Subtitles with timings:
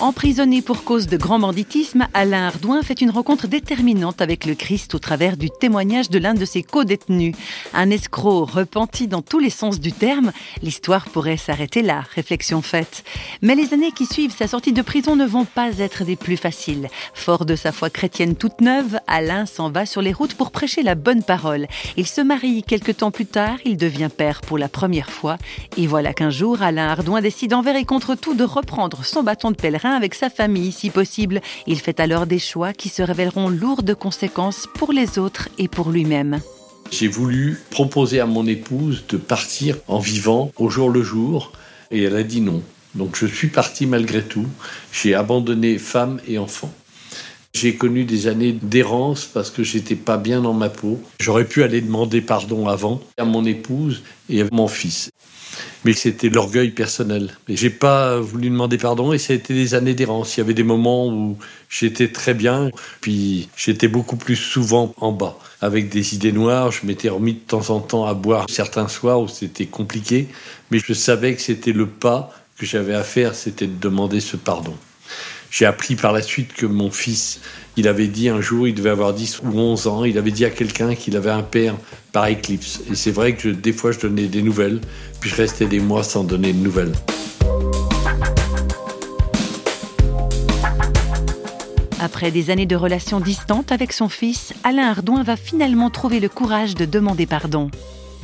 [0.00, 4.94] Emprisonné pour cause de grand banditisme, Alain Ardouin fait une rencontre déterminante avec le Christ
[4.94, 7.36] au travers du témoignage de l'un de ses co-détenus.
[7.74, 10.32] Un escroc repenti dans tous les sens du terme,
[10.62, 13.04] l'histoire pourrait s'arrêter là, réflexion faite.
[13.42, 16.38] Mais les années qui suivent sa sortie de prison ne vont pas être des plus
[16.38, 16.88] faciles.
[17.12, 20.82] Fort de sa foi chrétienne toute neuve, Alain s'en va sur les routes pour prêcher
[20.82, 21.66] la bonne parole.
[21.98, 25.36] Il se marie quelques temps plus tard, il devient père pour la première fois.
[25.76, 29.50] Et voilà qu'un jour, Alain Ardouin décide envers et contre tout de reprendre son bâton
[29.50, 31.40] de pèlerin avec sa famille si possible.
[31.66, 35.68] Il fait alors des choix qui se révéleront lourds de conséquences pour les autres et
[35.68, 36.40] pour lui-même.
[36.90, 41.52] J'ai voulu proposer à mon épouse de partir en vivant au jour le jour
[41.90, 42.62] et elle a dit non.
[42.94, 44.46] Donc je suis parti malgré tout.
[44.92, 46.72] J'ai abandonné femme et enfants.
[47.54, 51.00] J'ai connu des années d'errance parce que j'étais pas bien dans ma peau.
[51.20, 55.10] J'aurais pu aller demander pardon avant à mon épouse et à mon fils
[55.84, 57.30] mais c'était l'orgueil personnel.
[57.48, 60.36] Et j'ai pas voulu demander pardon et ça a été des années d'errance.
[60.36, 65.12] Il y avait des moments où j'étais très bien, puis j'étais beaucoup plus souvent en
[65.12, 65.38] bas.
[65.60, 69.20] Avec des idées noires, je m'étais remis de temps en temps à boire certains soirs
[69.20, 70.28] où c'était compliqué,
[70.70, 74.36] mais je savais que c'était le pas que j'avais à faire, c'était de demander ce
[74.36, 74.74] pardon.
[75.50, 77.40] J'ai appris par la suite que mon fils,
[77.76, 80.44] il avait dit un jour, il devait avoir 10 ou 11 ans, il avait dit
[80.44, 81.74] à quelqu'un qu'il avait un père
[82.12, 82.80] par éclipse.
[82.88, 84.80] Et c'est vrai que des fois, je donnais des nouvelles,
[85.18, 86.92] puis je restais des mois sans donner de nouvelles.
[91.98, 96.28] Après des années de relations distantes avec son fils, Alain Ardouin va finalement trouver le
[96.28, 97.70] courage de demander pardon.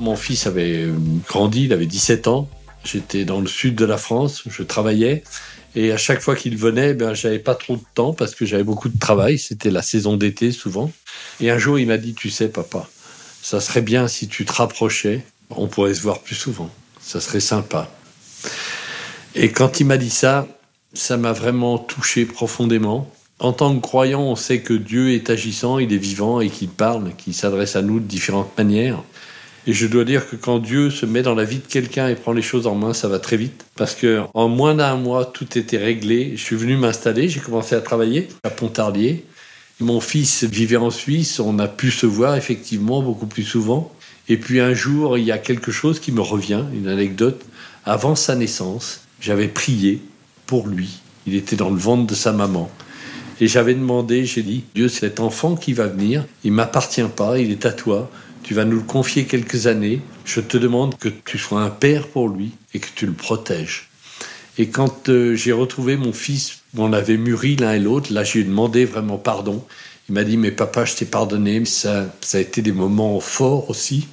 [0.00, 0.88] Mon fils avait
[1.28, 2.48] grandi, il avait 17 ans.
[2.84, 5.22] J'étais dans le sud de la France, je travaillais.
[5.74, 8.64] Et à chaque fois qu'il venait, ben, j'avais pas trop de temps parce que j'avais
[8.64, 9.38] beaucoup de travail.
[9.38, 10.90] C'était la saison d'été souvent.
[11.40, 12.88] Et un jour, il m'a dit, tu sais, papa,
[13.42, 15.24] ça serait bien si tu te rapprochais.
[15.50, 16.70] On pourrait se voir plus souvent.
[17.00, 17.90] Ça serait sympa.
[19.34, 20.46] Et quand il m'a dit ça,
[20.92, 23.10] ça m'a vraiment touché profondément.
[23.38, 26.68] En tant que croyant, on sait que Dieu est agissant, il est vivant et qu'il
[26.68, 29.02] parle, qu'il s'adresse à nous de différentes manières.
[29.66, 32.16] Et je dois dire que quand Dieu se met dans la vie de quelqu'un et
[32.16, 33.64] prend les choses en main, ça va très vite.
[33.76, 36.32] Parce que en moins d'un mois, tout était réglé.
[36.34, 39.24] Je suis venu m'installer, j'ai commencé à travailler à Pontarlier.
[39.78, 43.92] Mon fils vivait en Suisse, on a pu se voir effectivement beaucoup plus souvent.
[44.28, 47.44] Et puis un jour, il y a quelque chose qui me revient, une anecdote.
[47.84, 50.00] Avant sa naissance, j'avais prié
[50.46, 51.00] pour lui.
[51.26, 52.70] Il était dans le ventre de sa maman.
[53.40, 57.50] Et j'avais demandé, j'ai dit, Dieu, cet enfant qui va venir, il m'appartient pas, il
[57.50, 58.10] est à toi
[58.42, 62.08] tu vas nous le confier quelques années, je te demande que tu sois un père
[62.08, 63.88] pour lui et que tu le protèges.
[64.58, 68.44] Et quand euh, j'ai retrouvé mon fils, on avait mûri l'un et l'autre, là j'ai
[68.44, 69.64] demandé vraiment pardon.
[70.08, 73.70] Il m'a dit, mais papa, je t'ai pardonné, ça, ça a été des moments forts
[73.70, 74.08] aussi.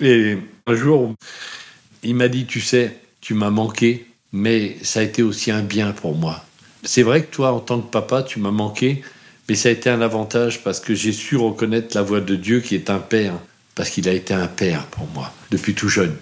[0.00, 1.14] Et un jour,
[2.02, 5.92] il m'a dit, tu sais, tu m'as manqué, mais ça a été aussi un bien
[5.92, 6.44] pour moi.
[6.84, 9.02] C'est vrai que toi, en tant que papa, tu m'as manqué,
[9.48, 12.60] mais ça a été un avantage parce que j'ai su reconnaître la voix de Dieu
[12.60, 13.34] qui est un père,
[13.74, 16.16] parce qu'il a été un père pour moi, depuis tout jeune.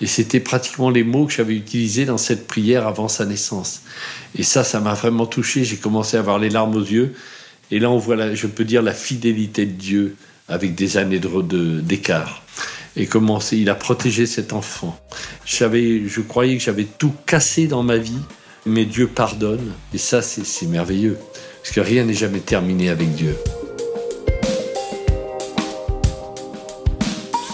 [0.00, 3.82] Et c'était pratiquement les mots que j'avais utilisés dans cette prière avant sa naissance.
[4.38, 5.64] Et ça, ça m'a vraiment touché.
[5.64, 7.14] J'ai commencé à avoir les larmes aux yeux.
[7.70, 10.16] Et là, on voit, je peux dire, la fidélité de Dieu
[10.48, 11.20] avec des années
[11.82, 12.42] d'écart.
[12.94, 14.98] et comment il a protégé cet enfant.
[15.44, 18.20] je croyais que j'avais tout cassé dans ma vie,
[18.66, 19.72] mais Dieu pardonne.
[19.94, 21.18] Et ça, c'est merveilleux.
[21.62, 23.36] Parce que rien n'est jamais terminé avec Dieu.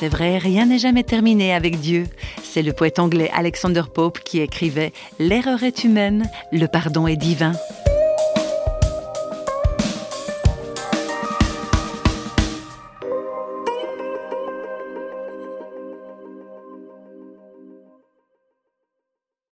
[0.00, 2.06] C'est vrai, rien n'est jamais terminé avec Dieu.
[2.42, 4.88] C'est le poète anglais Alexander Pope qui écrivait⁇
[5.20, 7.52] L'erreur est humaine, le pardon est divin⁇